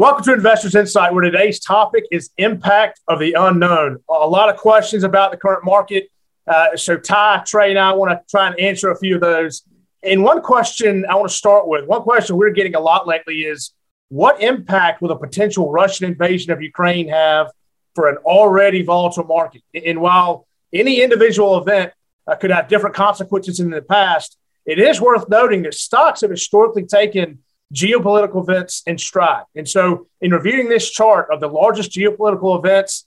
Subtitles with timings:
[0.00, 4.02] Welcome to Investors Insight, where today's topic is impact of the unknown.
[4.08, 6.08] A lot of questions about the current market.
[6.46, 9.62] Uh, so, Ty, Trey, and I want to try and answer a few of those.
[10.02, 13.40] And one question I want to start with one question we're getting a lot lately
[13.42, 13.74] is
[14.08, 17.48] what impact will a potential Russian invasion of Ukraine have
[17.94, 19.60] for an already volatile market?
[19.74, 21.92] And while any individual event
[22.26, 26.30] uh, could have different consequences in the past, it is worth noting that stocks have
[26.30, 27.40] historically taken
[27.74, 29.44] geopolitical events in stride.
[29.54, 33.06] And so, in reviewing this chart of the largest geopolitical events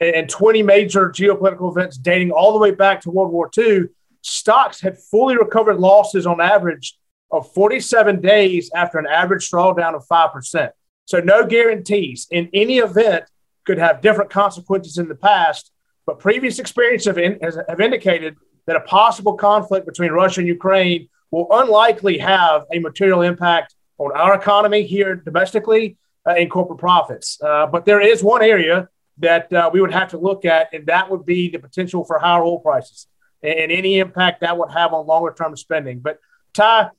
[0.00, 3.84] and 20 major geopolitical events dating all the way back to World War II,
[4.22, 6.96] stocks had fully recovered losses on average
[7.30, 10.70] of 47 days after an average drawdown of 5%.
[11.06, 13.24] So, no guarantees in any event
[13.64, 15.72] could have different consequences in the past,
[16.06, 21.08] but previous experience have, in, have indicated that a possible conflict between Russia and Ukraine
[21.32, 27.40] will unlikely have a material impact on our economy here domestically uh, and corporate profits.
[27.42, 28.88] Uh, but there is one area
[29.18, 32.18] that uh, we would have to look at, and that would be the potential for
[32.18, 33.06] higher oil prices
[33.42, 36.00] and, any impact that would have on longer term spending.
[36.00, 36.18] But
[36.52, 36.90] Ty,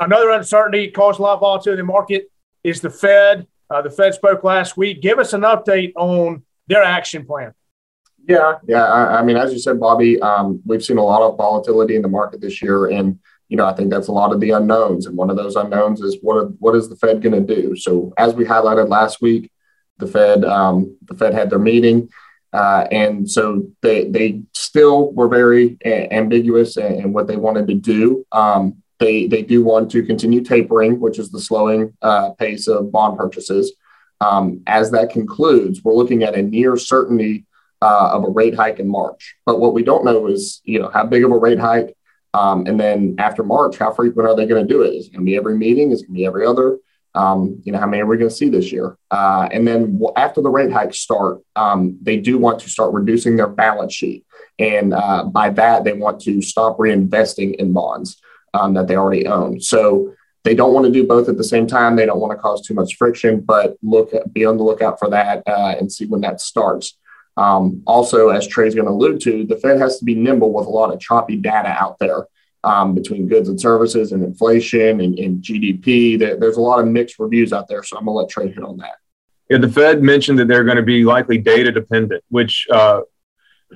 [0.00, 2.30] another uncertainty caused a lot of volatility in the market
[2.64, 3.46] is the Fed.
[3.68, 5.00] Uh, the Fed spoke last week.
[5.00, 7.52] Give us an update on their action plan.
[8.26, 8.84] Yeah, yeah.
[8.84, 12.02] I, I mean, as you said, Bobby, um, we've seen a lot of volatility in
[12.02, 13.18] the market this year, and
[13.50, 15.06] you know, I think that's a lot of the unknowns.
[15.06, 17.76] And one of those unknowns is what what is the Fed going to do?
[17.76, 19.50] So as we highlighted last week,
[19.98, 22.08] the Fed um, the Fed had their meeting,
[22.52, 27.66] uh, and so they they still were very a- ambiguous in, in, what they wanted
[27.66, 28.24] to do.
[28.30, 32.92] Um, they they do want to continue tapering, which is the slowing uh, pace of
[32.92, 33.72] bond purchases.
[34.20, 37.46] Um, as that concludes, we're looking at a near certainty
[37.82, 39.34] uh, of a rate hike in March.
[39.44, 41.96] But what we don't know is, you know, how big of a rate hike
[42.34, 44.94] um, and then after March, how frequent are they going to do it?
[44.94, 45.90] Is it going to be every meeting?
[45.90, 46.78] Is it going to be every other?
[47.14, 48.96] Um, you know, how many are we going to see this year?
[49.10, 53.36] Uh, and then after the rate hikes start, um, they do want to start reducing
[53.36, 54.24] their balance sheet.
[54.60, 58.20] And uh, by that, they want to stop reinvesting in bonds
[58.54, 59.60] um, that they already own.
[59.60, 60.14] So
[60.44, 61.96] they don't want to do both at the same time.
[61.96, 65.10] They don't want to cause too much friction, but look, be on the lookout for
[65.10, 66.96] that uh, and see when that starts.
[67.36, 70.66] Um, also, as Trey's going to allude to, the Fed has to be nimble with
[70.66, 72.26] a lot of choppy data out there
[72.64, 76.18] um, between goods and services and inflation and, and GDP.
[76.18, 77.82] There, there's a lot of mixed reviews out there.
[77.82, 78.94] So I'm going to let Trey hit on that.
[79.48, 83.00] Yeah, the Fed mentioned that they're going to be likely data dependent, which uh,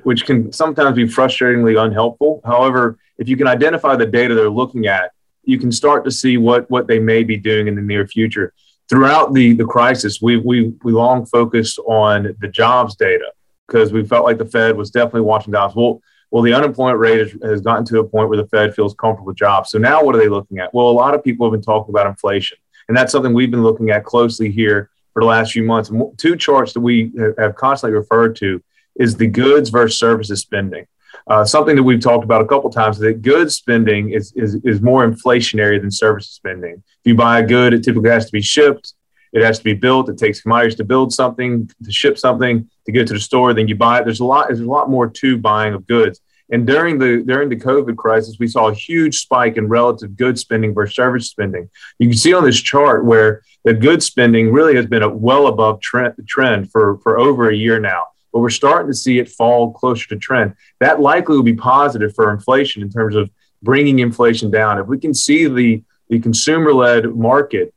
[0.03, 2.43] which can sometimes be frustratingly unhelpful.
[2.44, 5.12] However, if you can identify the data they're looking at,
[5.44, 8.53] you can start to see what what they may be doing in the near future.
[8.88, 13.32] Throughout the the crisis, we we we long focused on the jobs data
[13.66, 15.75] because we felt like the Fed was definitely watching jobs.
[15.75, 18.94] Well, well, the unemployment rate has, has gotten to a point where the Fed feels
[18.94, 19.70] comfortable with jobs.
[19.70, 20.75] So now what are they looking at?
[20.75, 22.58] Well, a lot of people have been talking about inflation,
[22.88, 25.92] and that's something we've been looking at closely here for the last few months.
[26.16, 28.62] Two charts that we have constantly referred to
[28.97, 30.86] is the goods versus services spending.
[31.28, 34.56] Uh, something that we've talked about a couple times is that goods spending is, is,
[34.56, 36.75] is more inflationary than services spending.
[36.75, 38.94] If you buy a good, it typically has to be shipped.
[39.32, 40.08] It has to be built.
[40.08, 43.55] It takes commodities to build something, to ship something, to get to the store.
[43.55, 44.05] Then you buy it.
[44.05, 44.49] There's a lot.
[44.49, 46.21] There's a lot more to buying of goods.
[46.50, 50.43] And during the during the COVID crisis, we saw a huge spike in relative goods
[50.43, 51.71] spending versus service spending.
[51.99, 55.47] You can see on this chart where the goods spending really has been a well
[55.47, 58.05] above trend, trend for for over a year now.
[58.33, 60.55] But we're starting to see it fall closer to trend.
[60.81, 63.31] That likely will be positive for inflation in terms of
[63.62, 64.78] bringing inflation down.
[64.78, 67.75] If we can see the the consumer led market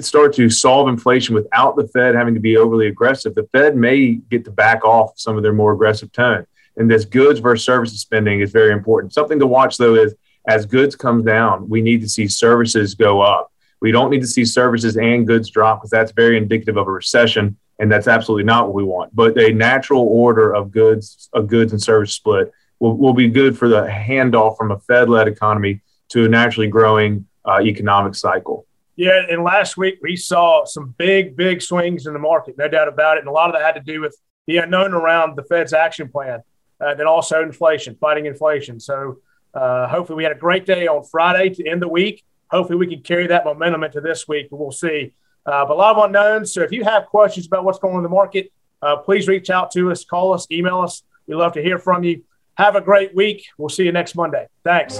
[0.00, 4.14] start to solve inflation without the Fed having to be overly aggressive, the Fed may
[4.14, 6.46] get to back off some of their more aggressive tone.
[6.76, 9.12] And this goods versus services spending is very important.
[9.12, 10.14] Something to watch though is
[10.46, 13.52] as goods come down, we need to see services go up.
[13.80, 16.90] We don't need to see services and goods drop because that's very indicative of a
[16.90, 19.14] recession, and that's absolutely not what we want.
[19.14, 23.56] But a natural order of goods, a goods and service split, will, will be good
[23.56, 28.66] for the handoff from a Fed-led economy to a naturally growing uh, economic cycle.
[28.98, 32.88] Yeah, and last week we saw some big, big swings in the market, no doubt
[32.88, 33.20] about it.
[33.20, 34.16] And a lot of that had to do with
[34.48, 36.40] the unknown around the Fed's action plan,
[36.80, 38.80] uh, then also inflation, fighting inflation.
[38.80, 39.18] So
[39.54, 42.24] uh, hopefully we had a great day on Friday to end the week.
[42.50, 45.12] Hopefully we can carry that momentum into this week, but we'll see.
[45.46, 46.52] Uh, but a lot of unknowns.
[46.52, 48.52] So if you have questions about what's going on in the market,
[48.82, 51.04] uh, please reach out to us, call us, email us.
[51.28, 52.24] we love to hear from you.
[52.56, 53.46] Have a great week.
[53.58, 54.48] We'll see you next Monday.
[54.64, 54.98] Thanks.